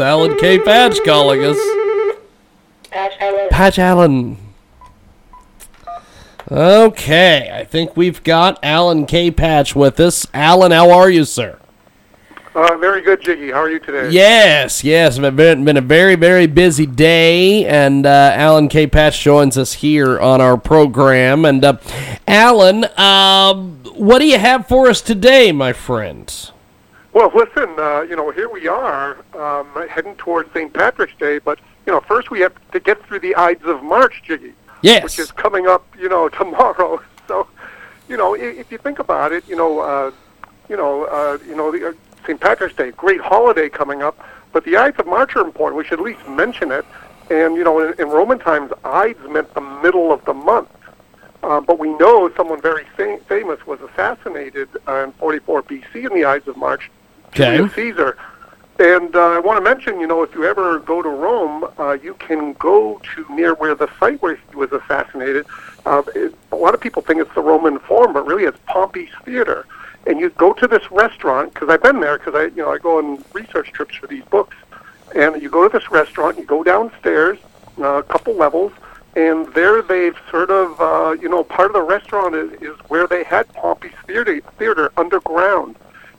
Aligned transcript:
Alan 0.00 0.36
K. 0.38 0.58
Patch 0.58 0.98
calling 1.04 1.44
us. 1.44 1.56
Patch 2.90 3.12
Alan. 3.20 3.48
Patch 3.48 3.78
Alan. 3.78 4.36
Okay, 6.50 7.48
I 7.54 7.64
think 7.64 7.96
we've 7.96 8.20
got 8.24 8.58
Alan 8.64 9.06
K. 9.06 9.30
Patch 9.30 9.76
with 9.76 10.00
us. 10.00 10.26
Alan, 10.34 10.72
how 10.72 10.90
are 10.90 11.08
you, 11.08 11.24
sir? 11.24 11.60
Uh, 12.56 12.76
very 12.78 13.02
good, 13.02 13.22
Jiggy. 13.22 13.52
How 13.52 13.60
are 13.60 13.70
you 13.70 13.78
today? 13.78 14.10
Yes, 14.10 14.82
yes. 14.82 15.16
It's 15.16 15.36
been, 15.36 15.64
been 15.64 15.76
a 15.76 15.80
very, 15.80 16.16
very 16.16 16.48
busy 16.48 16.86
day, 16.86 17.64
and 17.64 18.04
uh, 18.04 18.32
Alan 18.34 18.68
K. 18.68 18.88
Patch 18.88 19.22
joins 19.22 19.56
us 19.56 19.74
here 19.74 20.18
on 20.18 20.40
our 20.40 20.56
program. 20.56 21.44
And 21.44 21.64
uh, 21.64 21.76
Alan, 22.26 22.86
um, 22.98 23.80
what 23.94 24.18
do 24.18 24.26
you 24.26 24.40
have 24.40 24.66
for 24.66 24.88
us 24.88 25.00
today, 25.00 25.52
my 25.52 25.72
friend? 25.72 26.50
Well, 27.14 27.30
listen, 27.32 27.68
uh, 27.78 28.00
you 28.02 28.16
know, 28.16 28.30
here 28.32 28.48
we 28.48 28.66
are 28.66 29.16
um, 29.34 29.68
heading 29.88 30.16
towards 30.16 30.52
St. 30.52 30.72
Patrick's 30.72 31.14
Day, 31.16 31.38
but, 31.38 31.60
you 31.86 31.92
know, 31.92 32.00
first 32.00 32.30
we 32.32 32.40
have 32.40 32.52
to 32.72 32.80
get 32.80 33.00
through 33.06 33.20
the 33.20 33.36
Ides 33.36 33.64
of 33.64 33.82
March, 33.84 34.22
Jiggy, 34.26 34.52
Yes. 34.82 35.04
which 35.04 35.18
is 35.20 35.30
coming 35.30 35.68
up, 35.68 35.86
you 35.98 36.08
know, 36.08 36.28
tomorrow. 36.40 37.00
So, 37.28 37.46
you 38.08 38.16
know, 38.16 38.34
i- 38.34 38.38
if 38.40 38.72
you 38.72 38.78
think 38.78 38.98
about 38.98 39.30
it, 39.32 39.48
you 39.48 39.54
know, 39.54 39.78
uh, 39.78 40.10
you 40.68 40.76
know, 40.76 41.04
uh, 41.04 41.38
you 41.48 41.54
know, 41.54 41.70
the, 41.70 41.90
uh, 41.90 41.92
St. 42.26 42.40
Patrick's 42.40 42.74
Day, 42.74 42.90
great 42.90 43.20
holiday 43.20 43.68
coming 43.68 44.02
up, 44.02 44.18
but 44.52 44.64
the 44.64 44.76
Ides 44.76 44.98
of 44.98 45.06
March 45.06 45.36
are 45.36 45.44
important. 45.44 45.78
We 45.78 45.84
should 45.84 46.00
at 46.00 46.04
least 46.04 46.26
mention 46.28 46.72
it. 46.72 46.84
And, 47.30 47.54
you 47.54 47.62
know, 47.64 47.78
in, 47.80 47.94
in 48.00 48.08
Roman 48.08 48.38
times, 48.40 48.72
Ides 48.84 49.20
meant 49.28 49.54
the 49.54 49.60
middle 49.60 50.10
of 50.12 50.24
the 50.24 50.34
month. 50.34 50.68
Uh, 51.44 51.60
but 51.60 51.78
we 51.78 51.90
know 51.96 52.30
someone 52.36 52.60
very 52.60 52.84
fa- 52.96 53.18
famous 53.28 53.64
was 53.66 53.78
assassinated 53.82 54.68
uh, 54.88 55.04
in 55.04 55.12
44 55.12 55.62
BC 55.62 55.94
in 56.10 56.14
the 56.14 56.24
Ides 56.24 56.48
of 56.48 56.56
March, 56.56 56.90
Okay. 57.34 57.56
Julius 57.56 57.74
Caesar. 57.74 58.16
And 58.78 59.14
uh, 59.14 59.20
I 59.20 59.38
want 59.40 59.56
to 59.56 59.60
mention, 59.60 60.00
you 60.00 60.06
know, 60.06 60.22
if 60.22 60.34
you 60.34 60.44
ever 60.44 60.78
go 60.80 61.02
to 61.02 61.08
Rome, 61.08 61.64
uh, 61.78 61.92
you 61.92 62.14
can 62.14 62.54
go 62.54 63.00
to 63.14 63.34
near 63.34 63.54
where 63.54 63.74
the 63.74 63.88
site 63.98 64.22
where 64.22 64.36
he 64.36 64.56
was 64.56 64.72
assassinated. 64.72 65.46
Uh, 65.84 66.02
it, 66.14 66.34
a 66.50 66.56
lot 66.56 66.74
of 66.74 66.80
people 66.80 67.02
think 67.02 67.20
it's 67.20 67.32
the 67.34 67.40
Roman 67.40 67.78
Forum, 67.78 68.12
but 68.12 68.26
really 68.26 68.44
it's 68.44 68.58
Pompey's 68.66 69.10
Theater. 69.24 69.66
And 70.06 70.20
you 70.20 70.30
go 70.30 70.52
to 70.52 70.66
this 70.66 70.90
restaurant 70.90 71.54
because 71.54 71.68
I've 71.68 71.82
been 71.82 72.00
there 72.00 72.18
because 72.18 72.34
I, 72.34 72.44
you 72.54 72.62
know, 72.62 72.72
I 72.72 72.78
go 72.78 72.98
on 72.98 73.24
research 73.32 73.72
trips 73.72 73.96
for 73.96 74.06
these 74.06 74.24
books. 74.24 74.56
And 75.14 75.40
you 75.40 75.48
go 75.48 75.68
to 75.68 75.78
this 75.78 75.90
restaurant, 75.90 76.38
you 76.38 76.44
go 76.44 76.64
downstairs, 76.64 77.38
uh, 77.78 77.98
a 77.98 78.02
couple 78.02 78.34
levels, 78.34 78.72
and 79.14 79.46
there 79.54 79.82
they've 79.82 80.16
sort 80.30 80.50
of, 80.50 80.80
uh, 80.80 81.12
you 81.20 81.28
know, 81.28 81.44
part 81.44 81.68
of 81.68 81.74
the 81.74 81.82
restaurant 81.82 82.34
is, 82.34 82.52
is 82.60 82.76
where 82.88 83.06
they 83.06 83.22
had 83.22 83.52
Pompey's 83.54 83.92
Theater, 84.06 84.40
theater 84.58 84.92
underground 84.96 85.76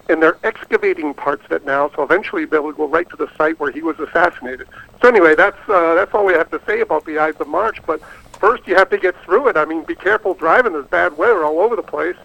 and 0.10 0.22
they're 0.22 0.38
excavating 0.44 1.14
parts 1.14 1.44
of 1.46 1.52
it 1.52 1.66
now. 1.66 1.90
So 1.96 2.04
eventually 2.04 2.46
they'll 2.46 2.72
go 2.72 2.88
right 2.88 3.10
to 3.10 3.16
the 3.16 3.30
site 3.38 3.60
where 3.60 3.72
he 3.72 3.82
was 3.82 4.00
assassinated. 4.00 4.68
So 5.02 5.08
anyway, 5.08 5.36
that's 5.36 5.58
uh, 5.68 5.96
that's 5.96 6.14
all 6.14 6.26
we 6.26 6.34
have 6.34 6.52
to 6.52 6.62
say 6.66 6.82
about 6.82 7.06
the 7.06 7.20
Ides 7.20 7.40
of 7.42 7.48
March. 7.48 7.80
But 7.86 8.02
first, 8.40 8.68
you 8.68 8.76
have 8.76 8.90
to 8.92 8.98
get 8.98 9.16
through 9.24 9.48
it. 9.50 9.58
I 9.58 9.66
mean, 9.66 9.84
be 9.84 9.96
careful 9.96 10.34
driving. 10.34 10.74
There's 10.74 10.88
bad 10.88 11.18
weather 11.18 11.44
all 11.44 11.60
over 11.60 11.76
the 11.76 11.84
place, 11.84 12.18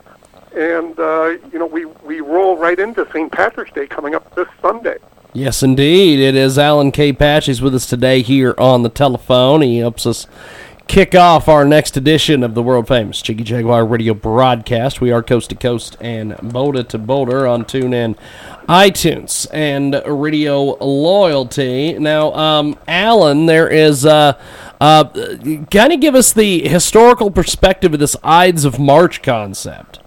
and 0.54 0.98
uh, 0.98 1.36
you 1.52 1.58
know 1.58 1.66
we 1.66 1.86
we 1.86 2.20
roll 2.20 2.56
right 2.56 2.78
into 2.78 3.06
St. 3.12 3.30
Patrick's 3.32 3.72
Day 3.72 3.86
coming 3.86 4.14
up 4.14 4.34
this 4.34 4.48
Sunday. 4.60 4.98
Yes, 5.32 5.62
indeed. 5.62 6.18
It 6.18 6.34
is 6.34 6.58
Alan 6.58 6.90
K. 6.90 7.12
Patch. 7.12 7.46
He's 7.46 7.62
with 7.62 7.72
us 7.74 7.86
today 7.86 8.20
here 8.20 8.52
on 8.58 8.82
the 8.82 8.88
telephone. 8.88 9.62
He 9.62 9.78
helps 9.78 10.04
us 10.04 10.26
kick 10.90 11.14
off 11.14 11.46
our 11.46 11.64
next 11.64 11.96
edition 11.96 12.42
of 12.42 12.54
the 12.54 12.62
world 12.64 12.88
famous 12.88 13.22
Jiggy 13.22 13.44
Jaguar 13.44 13.86
radio 13.86 14.12
broadcast. 14.12 15.00
We 15.00 15.12
are 15.12 15.22
coast 15.22 15.50
to 15.50 15.54
coast 15.54 15.96
and 16.00 16.36
boulder 16.42 16.82
to 16.82 16.98
boulder 16.98 17.46
on 17.46 17.64
TuneIn, 17.64 18.16
iTunes, 18.68 19.46
and 19.52 20.02
Radio 20.04 20.76
Loyalty. 20.84 21.96
Now, 21.96 22.34
um, 22.34 22.76
Alan, 22.88 23.46
there 23.46 23.68
is. 23.68 24.04
Uh, 24.04 24.32
uh, 24.80 25.04
kind 25.70 25.92
of 25.92 26.00
give 26.00 26.16
us 26.16 26.32
the 26.32 26.66
historical 26.66 27.30
perspective 27.30 27.94
of 27.94 28.00
this 28.00 28.16
Ides 28.24 28.64
of 28.64 28.80
March 28.80 29.22
concept. 29.22 30.00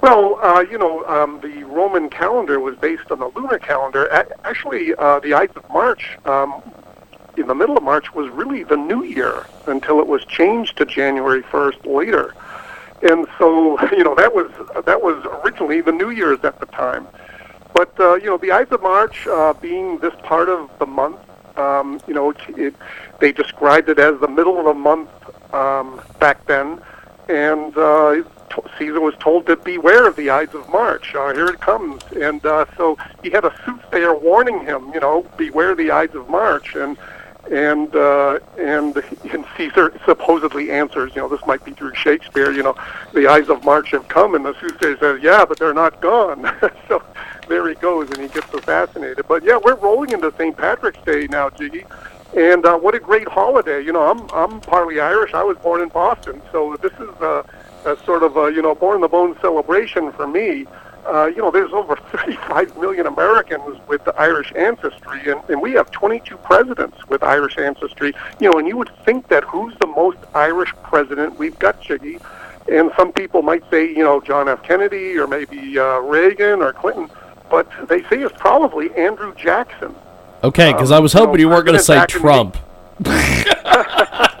Well, 0.00 0.38
uh, 0.44 0.60
you 0.60 0.78
know, 0.78 1.04
um, 1.06 1.40
the 1.40 1.64
Roman 1.64 2.08
calendar 2.08 2.60
was 2.60 2.76
based 2.76 3.10
on 3.10 3.18
the 3.18 3.32
lunar 3.34 3.58
calendar. 3.58 4.06
A- 4.06 4.46
actually, 4.46 4.94
uh, 4.94 5.18
the 5.18 5.34
Ides 5.34 5.56
of 5.56 5.68
March, 5.70 6.18
um, 6.24 6.62
in 7.36 7.46
the 7.46 7.54
middle 7.54 7.76
of 7.76 7.82
March, 7.82 8.14
was 8.14 8.30
really 8.30 8.62
the 8.64 8.76
New 8.76 9.04
Year 9.04 9.46
until 9.66 10.00
it 10.00 10.06
was 10.06 10.24
changed 10.24 10.76
to 10.78 10.84
January 10.84 11.42
1st 11.42 11.86
later. 11.86 12.34
And 13.02 13.26
so, 13.38 13.80
you 13.92 14.04
know, 14.04 14.14
that 14.14 14.34
was 14.34 14.50
that 14.84 15.02
was 15.02 15.24
originally 15.44 15.80
the 15.80 15.92
New 15.92 16.10
Year's 16.10 16.42
at 16.44 16.60
the 16.60 16.66
time. 16.66 17.06
But 17.74 17.98
uh, 18.00 18.14
you 18.14 18.26
know, 18.26 18.38
the 18.38 18.52
Ides 18.52 18.72
of 18.72 18.82
March 18.82 19.26
uh, 19.26 19.52
being 19.54 19.98
this 19.98 20.14
part 20.22 20.48
of 20.48 20.70
the 20.78 20.86
month, 20.86 21.18
um, 21.58 22.00
you 22.06 22.14
know, 22.14 22.30
it, 22.30 22.38
it, 22.56 22.74
they 23.20 23.32
described 23.32 23.88
it 23.88 23.98
as 23.98 24.18
the 24.20 24.28
middle 24.28 24.58
of 24.58 24.64
the 24.64 24.74
month 24.74 25.10
um, 25.52 26.00
back 26.18 26.46
then, 26.46 26.80
and 27.28 27.76
uh, 27.76 28.22
Caesar 28.78 29.00
was 29.00 29.14
told 29.18 29.46
to 29.46 29.56
beware 29.56 30.06
of 30.06 30.16
the 30.16 30.30
Ides 30.30 30.54
of 30.54 30.68
March. 30.68 31.14
Uh, 31.14 31.34
here 31.34 31.48
it 31.48 31.60
comes, 31.60 32.02
and 32.18 32.44
uh, 32.46 32.64
so 32.76 32.96
he 33.22 33.30
had 33.30 33.44
a 33.44 33.54
soothsayer 33.64 34.14
warning 34.14 34.60
him, 34.60 34.90
you 34.94 35.00
know, 35.00 35.26
beware 35.36 35.74
the 35.74 35.90
Ides 35.90 36.14
of 36.14 36.28
March, 36.28 36.74
and 36.74 36.96
and 37.50 37.94
uh, 37.94 38.38
and 38.58 38.96
and 39.32 39.44
Caesar 39.56 39.98
supposedly 40.04 40.70
answers, 40.70 41.14
you 41.14 41.22
know, 41.22 41.28
this 41.28 41.44
might 41.46 41.64
be 41.64 41.72
through 41.72 41.94
Shakespeare, 41.94 42.50
you 42.52 42.62
know, 42.62 42.76
the 43.12 43.26
Ides 43.26 43.48
of 43.48 43.64
March 43.64 43.90
have 43.90 44.08
come, 44.08 44.34
and 44.34 44.44
the 44.44 44.54
soothsayer 44.60 44.96
says, 44.98 45.22
yeah, 45.22 45.44
but 45.44 45.58
they're 45.58 45.74
not 45.74 46.00
gone. 46.00 46.50
so 46.88 47.02
there 47.48 47.68
he 47.68 47.74
goes, 47.76 48.10
and 48.10 48.20
he 48.20 48.28
gets 48.28 48.50
so 48.50 48.58
fascinated. 48.58 49.26
But 49.28 49.44
yeah, 49.44 49.58
we're 49.62 49.76
rolling 49.76 50.10
into 50.10 50.32
St. 50.36 50.56
Patrick's 50.56 51.02
Day 51.04 51.26
now, 51.28 51.50
Jiggy. 51.50 51.84
And 52.36 52.66
uh, 52.66 52.76
what 52.76 52.94
a 52.94 52.98
great 52.98 53.28
holiday! 53.28 53.82
You 53.82 53.92
know, 53.92 54.10
I'm 54.10 54.28
I'm 54.30 54.60
partly 54.60 55.00
Irish. 55.00 55.32
I 55.32 55.44
was 55.44 55.56
born 55.58 55.80
in 55.80 55.88
Boston, 55.88 56.42
so 56.52 56.76
this 56.82 56.92
is 56.94 57.08
uh, 57.22 57.44
a 57.86 57.96
sort 58.04 58.24
of 58.24 58.36
a 58.36 58.52
you 58.52 58.60
know 58.60 58.74
born 58.74 59.00
the 59.00 59.08
bone 59.08 59.36
celebration 59.40 60.12
for 60.12 60.26
me. 60.26 60.66
Uh, 61.06 61.26
you 61.26 61.36
know, 61.36 61.50
there's 61.50 61.72
over 61.72 61.96
35 62.12 62.76
million 62.78 63.06
Americans 63.06 63.78
with 63.88 64.06
Irish 64.18 64.52
ancestry, 64.56 65.20
and, 65.30 65.40
and 65.48 65.60
we 65.60 65.72
have 65.72 65.90
22 65.90 66.36
presidents 66.38 66.96
with 67.08 67.22
Irish 67.22 67.56
ancestry. 67.58 68.12
You 68.40 68.50
know, 68.50 68.58
and 68.58 68.66
you 68.66 68.76
would 68.76 68.90
think 69.04 69.28
that 69.28 69.44
who's 69.44 69.74
the 69.78 69.86
most 69.86 70.18
Irish 70.34 70.72
president 70.82 71.38
we've 71.38 71.58
got, 71.58 71.80
Jiggy. 71.80 72.18
And 72.70 72.90
some 72.96 73.12
people 73.12 73.42
might 73.42 73.62
say, 73.70 73.86
you 73.88 74.02
know, 74.02 74.20
John 74.20 74.48
F. 74.48 74.62
Kennedy 74.64 75.16
or 75.16 75.28
maybe 75.28 75.78
uh, 75.78 75.98
Reagan 76.00 76.60
or 76.62 76.72
Clinton, 76.72 77.08
but 77.48 77.68
they 77.88 78.02
say 78.04 78.22
it's 78.22 78.34
probably 78.38 78.92
Andrew 78.96 79.32
Jackson. 79.36 79.94
Okay, 80.42 80.72
because 80.72 80.90
I 80.90 80.98
was 80.98 81.14
Um, 81.14 81.20
you 81.20 81.26
hoping 81.26 81.36
know, 81.36 81.48
you 81.48 81.48
weren't 81.54 81.66
going 81.66 81.78
to 81.78 81.84
say 81.84 81.94
President 82.04 82.22
back 82.24 82.56
in 83.04 83.04
the- 83.04 83.10
Trump. 83.10 84.02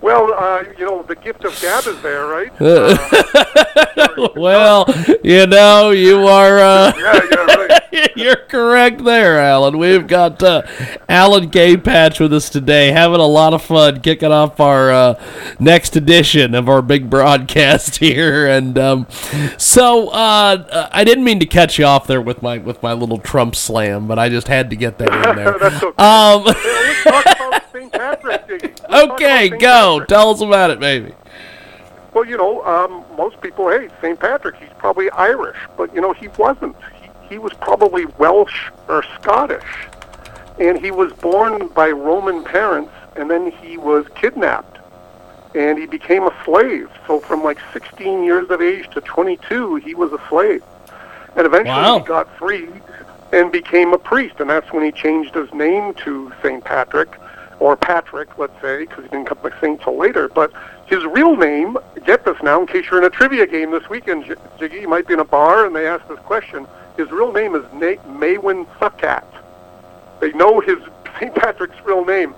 Well, 0.00 0.34
uh, 0.34 0.64
you 0.78 0.84
know, 0.84 1.02
the 1.02 1.16
gift 1.16 1.44
of 1.46 1.58
gab 1.62 1.86
is 1.86 2.00
there, 2.02 2.26
right? 2.26 2.52
Uh, 2.60 3.83
Well, 4.36 4.86
you 5.22 5.46
know, 5.46 5.90
you 5.90 6.26
are. 6.26 6.58
Uh, 6.58 6.92
yeah, 6.96 7.20
yeah, 7.30 7.44
right. 7.44 7.74
You're 8.16 8.36
correct 8.36 9.04
there, 9.04 9.38
Alan. 9.38 9.78
We've 9.78 10.06
got 10.06 10.42
uh, 10.42 10.62
Alan 11.08 11.50
K. 11.50 11.76
Patch 11.76 12.20
with 12.20 12.32
us 12.32 12.48
today, 12.48 12.90
having 12.90 13.20
a 13.20 13.26
lot 13.26 13.54
of 13.54 13.62
fun 13.62 14.00
kicking 14.00 14.32
off 14.32 14.60
our 14.60 14.90
uh, 14.90 15.22
next 15.58 15.96
edition 15.96 16.54
of 16.54 16.68
our 16.68 16.82
big 16.82 17.08
broadcast 17.08 17.96
here. 17.98 18.46
And 18.46 18.78
um, 18.78 19.06
so, 19.56 20.08
uh, 20.08 20.88
I 20.92 21.04
didn't 21.04 21.24
mean 21.24 21.40
to 21.40 21.46
cut 21.46 21.78
you 21.78 21.84
off 21.84 22.06
there 22.06 22.20
with 22.20 22.42
my 22.42 22.58
with 22.58 22.82
my 22.82 22.92
little 22.92 23.18
Trump 23.18 23.54
slam, 23.54 24.06
but 24.06 24.18
I 24.18 24.28
just 24.28 24.48
had 24.48 24.70
to 24.70 24.76
get 24.76 24.98
that 24.98 25.28
in 25.28 25.36
there. 25.36 25.58
That's 25.58 25.82
okay. 25.82 26.02
Um, 26.02 26.44
Let's 26.44 27.02
talk 27.02 27.24
about 27.24 27.72
St. 27.72 27.92
Patrick. 27.92 28.48
Jiggy. 28.48 28.74
Let's 28.88 29.12
okay, 29.12 29.48
go. 29.50 29.98
Patrick. 29.98 30.08
Tell 30.08 30.30
us 30.30 30.40
about 30.40 30.70
it, 30.70 30.80
baby. 30.80 31.14
Well, 32.14 32.24
you 32.24 32.36
know, 32.36 32.64
um, 32.64 33.04
most 33.16 33.40
people, 33.40 33.68
hey, 33.70 33.88
St. 34.00 34.18
Patrick, 34.18 34.54
he's 34.56 34.68
probably 34.78 35.10
Irish, 35.10 35.56
but 35.76 35.92
you 35.94 36.00
know, 36.00 36.12
he 36.12 36.28
wasn't. 36.28 36.76
He, 37.02 37.34
he 37.34 37.38
was 37.38 37.52
probably 37.54 38.06
Welsh 38.06 38.70
or 38.88 39.02
Scottish, 39.20 39.64
and 40.60 40.78
he 40.78 40.90
was 40.92 41.12
born 41.14 41.68
by 41.68 41.90
Roman 41.90 42.44
parents, 42.44 42.92
and 43.16 43.28
then 43.28 43.50
he 43.50 43.76
was 43.78 44.06
kidnapped, 44.14 44.78
and 45.56 45.76
he 45.76 45.86
became 45.86 46.22
a 46.22 46.34
slave. 46.44 46.88
So 47.08 47.18
from 47.18 47.42
like 47.42 47.58
16 47.72 48.22
years 48.22 48.48
of 48.50 48.62
age 48.62 48.88
to 48.90 49.00
22, 49.00 49.76
he 49.76 49.94
was 49.94 50.12
a 50.12 50.20
slave, 50.28 50.62
and 51.36 51.46
eventually 51.46 51.74
Wow. 51.76 51.98
he 51.98 52.04
got 52.04 52.28
freed 52.38 52.80
and 53.32 53.50
became 53.50 53.92
a 53.92 53.98
priest, 53.98 54.36
and 54.38 54.48
that's 54.48 54.72
when 54.72 54.84
he 54.84 54.92
changed 54.92 55.34
his 55.34 55.52
name 55.52 55.94
to 56.04 56.32
St. 56.42 56.62
Patrick, 56.62 57.08
or 57.58 57.76
Patrick, 57.76 58.38
let's 58.38 58.60
say, 58.60 58.80
because 58.84 59.02
he 59.04 59.10
didn't 59.10 59.26
come 59.26 59.38
a 59.42 59.60
saint 59.60 59.80
till 59.82 59.96
later. 59.96 60.28
But 60.28 60.52
his 60.86 61.04
real 61.04 61.36
name, 61.36 61.78
get 62.04 62.24
this 62.24 62.36
now, 62.42 62.60
in 62.60 62.66
case 62.66 62.86
you're 62.90 62.98
in 62.98 63.04
a 63.04 63.10
trivia 63.10 63.46
game 63.46 63.70
this 63.70 63.88
weekend, 63.88 64.24
J- 64.26 64.34
Jiggy, 64.58 64.80
you 64.80 64.88
might 64.88 65.06
be 65.06 65.14
in 65.14 65.20
a 65.20 65.24
bar 65.24 65.64
and 65.66 65.74
they 65.74 65.86
ask 65.86 66.06
this 66.08 66.18
question. 66.20 66.66
His 66.96 67.10
real 67.10 67.32
name 67.32 67.54
is 67.54 67.64
Nate 67.72 68.00
Maewyn 68.06 68.66
Succat. 68.78 69.24
They 70.20 70.32
know 70.32 70.60
his 70.60 70.78
St. 71.18 71.34
Patrick's 71.34 71.76
real 71.84 72.04
name, 72.04 72.34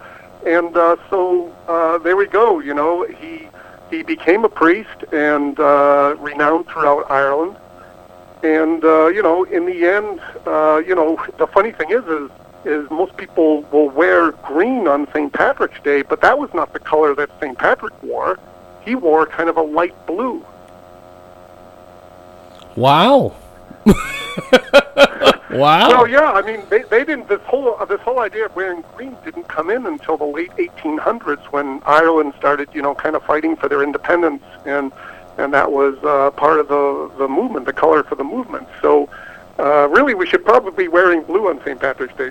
and 0.46 0.76
uh, 0.76 0.96
so 1.10 1.52
uh, 1.66 1.98
there 1.98 2.16
we 2.16 2.26
go. 2.26 2.60
You 2.60 2.74
know, 2.74 3.04
he 3.04 3.48
he 3.90 4.02
became 4.02 4.44
a 4.44 4.48
priest 4.48 5.04
and 5.12 5.58
uh, 5.60 6.16
renowned 6.18 6.66
throughout 6.66 7.10
Ireland. 7.10 7.56
and 8.42 8.84
uh, 8.84 9.06
you 9.08 9.22
know, 9.22 9.44
in 9.44 9.66
the 9.66 9.84
end, 9.86 10.20
uh, 10.46 10.82
you 10.86 10.94
know, 10.94 11.18
the 11.38 11.46
funny 11.46 11.72
thing 11.72 11.90
is, 11.90 12.04
is 12.04 12.30
is 12.66 12.90
most 12.90 13.16
people 13.16 13.62
will 13.72 13.88
wear 13.88 14.32
green 14.32 14.88
on 14.88 15.06
St. 15.12 15.32
Patrick's 15.32 15.80
Day, 15.82 16.02
but 16.02 16.20
that 16.20 16.38
was 16.38 16.52
not 16.52 16.72
the 16.72 16.78
color 16.78 17.14
that 17.14 17.30
St. 17.40 17.56
Patrick 17.56 17.94
wore. 18.02 18.38
He 18.84 18.94
wore 18.94 19.26
kind 19.26 19.48
of 19.48 19.56
a 19.56 19.62
light 19.62 19.94
blue. 20.06 20.44
Wow. 22.76 23.34
wow. 25.50 25.88
Well, 25.88 26.06
yeah, 26.06 26.32
I 26.32 26.42
mean, 26.42 26.62
they, 26.68 26.82
they 26.82 27.04
didn't. 27.04 27.28
This 27.28 27.40
whole 27.42 27.76
uh, 27.78 27.84
this 27.84 28.00
whole 28.00 28.20
idea 28.20 28.46
of 28.46 28.56
wearing 28.56 28.84
green 28.94 29.16
didn't 29.24 29.48
come 29.48 29.70
in 29.70 29.86
until 29.86 30.16
the 30.16 30.26
late 30.26 30.50
1800s 30.52 31.44
when 31.52 31.80
Ireland 31.86 32.34
started, 32.38 32.68
you 32.74 32.82
know, 32.82 32.94
kind 32.94 33.16
of 33.16 33.22
fighting 33.24 33.56
for 33.56 33.68
their 33.68 33.82
independence, 33.82 34.42
and 34.66 34.92
and 35.38 35.54
that 35.54 35.72
was 35.72 35.96
uh, 36.04 36.30
part 36.32 36.60
of 36.60 36.68
the 36.68 37.10
the 37.16 37.28
movement, 37.28 37.66
the 37.66 37.72
color 37.72 38.02
for 38.02 38.14
the 38.14 38.24
movement. 38.24 38.68
So, 38.82 39.08
uh, 39.58 39.88
really, 39.88 40.14
we 40.14 40.26
should 40.26 40.44
probably 40.44 40.72
be 40.72 40.88
wearing 40.88 41.22
blue 41.22 41.48
on 41.48 41.58
St. 41.60 41.80
Patrick's 41.80 42.14
Day. 42.16 42.30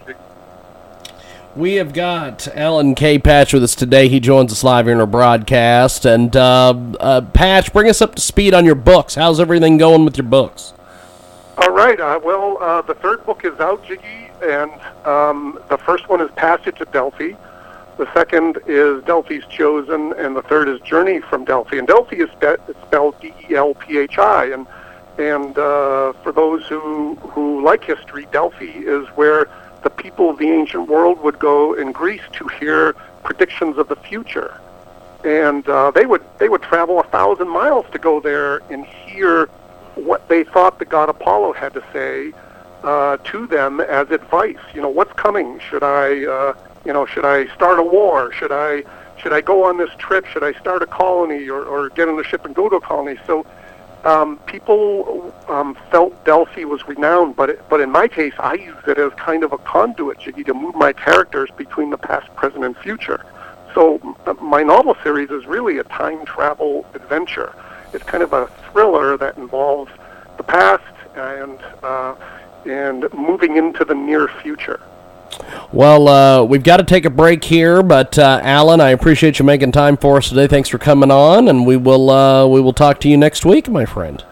We 1.56 1.76
have 1.76 1.94
got 1.94 2.50
Alan 2.50 2.96
K. 2.96 3.18
Patch 3.18 3.54
with 3.54 3.64
us 3.64 3.76
today. 3.76 4.10
He 4.10 4.20
joins 4.20 4.52
us 4.52 4.62
live 4.62 4.88
here 4.88 4.94
in 4.94 5.00
our 5.00 5.08
broadcast. 5.08 6.06
And 6.06 6.36
uh, 6.36 6.74
uh, 7.00 7.22
Patch, 7.22 7.72
bring 7.72 7.90
us 7.90 8.02
up 8.02 8.16
to 8.16 8.22
speed 8.22 8.54
on 8.54 8.66
your 8.66 8.76
books. 8.76 9.16
How's 9.16 9.40
everything 9.40 9.78
going 9.78 10.04
with 10.04 10.18
your 10.18 10.28
books? 10.28 10.74
All 11.58 11.72
right. 11.72 11.98
Uh, 11.98 12.20
well, 12.22 12.58
uh, 12.62 12.82
the 12.82 12.96
third 12.96 13.26
book 13.26 13.46
is 13.46 13.58
out, 13.62 13.86
Jiggy, 13.86 14.30
and 14.44 14.72
um, 15.06 15.58
the 15.70 15.78
first 15.78 16.10
one 16.10 16.20
is 16.20 16.30
Passage 16.32 16.78
to 16.80 16.86
Delphi. 16.86 17.32
The 17.98 18.14
second 18.14 18.60
is 18.68 19.02
Delphi's 19.06 19.46
Chosen, 19.46 20.12
and 20.18 20.36
the 20.36 20.42
third 20.42 20.68
is 20.68 20.82
Journey 20.82 21.22
from 21.22 21.46
Delphi. 21.46 21.78
And 21.78 21.88
Delphi 21.88 22.18
is 22.18 22.30
spe- 22.32 22.60
spelled 22.86 23.18
D-E-L-P-H-I, 23.22 24.46
and 24.48 24.68
and 25.18 25.58
uh, 25.58 26.14
for 26.24 26.32
those 26.32 26.66
who 26.66 27.16
who 27.16 27.64
like 27.64 27.84
history, 27.84 28.28
Delphi 28.32 28.66
is 28.66 29.08
where 29.10 29.48
the 29.84 29.90
people 29.90 30.30
of 30.30 30.38
the 30.38 30.52
ancient 30.52 30.90
world 30.90 31.22
would 31.22 31.40
go 31.40 31.74
in 31.74 31.92
Greece 31.92 32.24
to 32.34 32.48
hear 32.48 32.94
predictions 33.24 33.78
of 33.78 33.88
the 33.88 33.96
future, 33.96 34.60
and 35.24 35.68
uh, 35.68 35.92
they 35.92 36.06
would 36.06 36.24
they 36.40 36.50
would 36.50 36.62
travel 36.62 37.00
a 37.00 37.04
thousand 37.04 37.50
miles 37.50 37.86
to 37.92 38.00
go 38.00 38.20
there 38.20 38.58
and 38.70 38.86
hear 38.86 39.48
what 39.96 40.28
they 40.28 40.44
thought 40.44 40.80
the 40.80 40.86
god 40.86 41.08
Apollo 41.08 41.54
had 41.54 41.74
to 41.74 41.84
say 41.94 42.34
uh, 42.86 43.18
to 43.24 43.48
them 43.48 43.82
as 43.82 44.12
advice. 44.12 44.60
You 44.74 44.82
know, 44.82 44.90
what's 44.90 45.14
coming? 45.14 45.60
Should 45.60 45.84
I, 45.84 46.26
uh, 46.26 46.54
you 46.86 46.94
know, 46.94 47.06
should 47.06 47.26
I 47.26 47.48
start 47.56 47.80
a 47.80 47.84
war? 47.84 48.32
Should 48.32 48.52
I, 48.52 48.84
should 49.18 49.34
I 49.34 49.42
go 49.42 49.64
on 49.64 49.78
this 49.78 49.90
trip? 49.98 50.26
Should 50.28 50.44
I 50.44 50.54
start 50.54 50.84
a 50.84 50.86
colony 50.86 51.50
or, 51.50 51.64
or 51.64 51.90
get 51.90 52.08
on 52.08 52.20
a 52.20 52.24
ship 52.24 52.46
and 52.46 52.54
go 52.54 52.70
to 52.70 52.76
a 52.76 52.82
colony? 52.82 53.18
So 53.26 53.46
um, 54.06 54.38
people 54.46 55.34
um, 55.48 55.76
felt 55.90 56.24
Delphi 56.26 56.64
was 56.64 56.88
renowned, 56.88 57.36
but 57.36 57.50
it, 57.50 57.70
but 57.70 57.82
in 57.82 57.92
my 57.92 58.08
case, 58.08 58.34
I 58.40 58.54
used 58.54 58.88
it 58.88 58.98
as 58.98 59.12
kind 59.14 59.44
of 59.44 59.52
a 59.52 59.58
conduit, 59.58 60.20
Jiggy, 60.20 60.44
to 60.46 60.54
move 60.54 60.76
my 60.76 60.94
characters 60.94 61.50
between 61.58 61.90
the 61.90 61.98
past, 61.98 62.34
present, 62.36 62.64
and 62.64 62.78
future. 62.78 63.26
So 63.74 64.00
my 64.42 64.64
novel 64.64 64.96
series 65.04 65.32
is 65.32 65.46
really 65.46 65.80
a 65.80 65.84
time 65.84 66.26
travel 66.26 66.86
adventure. 66.94 67.54
It's 67.94 68.04
kind 68.04 68.24
of 68.24 68.32
a 68.32 68.48
thriller 68.72 69.18
that 69.18 69.38
involves 69.38 69.92
the 70.38 70.44
past 70.44 70.84
and 71.16 71.60
uh, 71.84 72.16
and 72.66 73.12
moving 73.14 73.58
into 73.58 73.86
the 73.86 73.96
near 73.96 74.28
future. 74.28 74.82
Well, 75.72 76.08
uh, 76.08 76.44
we've 76.44 76.64
got 76.64 76.78
to 76.78 76.84
take 76.84 77.06
a 77.06 77.10
break 77.10 77.44
here, 77.44 77.84
but 77.84 78.18
uh, 78.18 78.40
Alan, 78.44 78.80
I 78.80 78.90
appreciate 78.90 79.40
you 79.40 79.46
making 79.46 79.72
time 79.72 79.98
for 79.98 80.18
us 80.18 80.30
today. 80.30 80.48
Thanks 80.48 80.70
for 80.70 80.78
coming 80.78 81.12
on, 81.12 81.48
and 81.48 81.66
we 81.66 81.76
will 81.78 82.10
uh, 82.10 82.48
we 82.48 82.62
will 82.62 82.74
talk 82.74 83.00
to 83.02 83.10
you 83.10 83.18
next 83.18 83.46
week, 83.46 83.68
my 83.68 83.86
friend. 83.86 84.24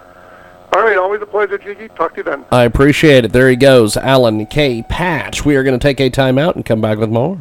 All 0.75 0.81
right, 0.81 0.97
always 0.97 1.21
a 1.21 1.25
pleasure, 1.25 1.57
Jiggy. 1.57 1.89
Talk 1.89 2.13
to 2.13 2.17
you 2.17 2.23
then. 2.23 2.45
I 2.51 2.63
appreciate 2.63 3.25
it. 3.25 3.31
There 3.31 3.49
he 3.49 3.55
goes, 3.55 3.97
Alan 3.97 4.45
K. 4.45 4.83
Patch. 4.83 5.45
We 5.45 5.55
are 5.55 5.63
going 5.63 5.77
to 5.77 5.83
take 5.83 5.99
a 5.99 6.09
time 6.09 6.37
out 6.37 6.55
and 6.55 6.65
come 6.65 6.81
back 6.81 6.97
with 6.97 7.09
more. 7.09 7.39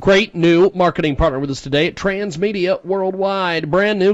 Great 0.00 0.34
new 0.34 0.70
marketing 0.74 1.16
partner 1.16 1.38
with 1.38 1.50
us 1.50 1.60
today 1.60 1.86
at 1.86 1.94
Transmedia 1.94 2.82
Worldwide. 2.82 3.70
Brand 3.70 3.98
new 3.98 4.10